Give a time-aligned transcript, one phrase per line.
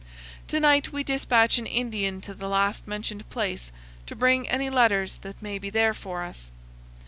[0.47, 3.71] To night we dispatch an Indian to the last mentioned place
[4.07, 6.49] to bring any letters that may be there for us.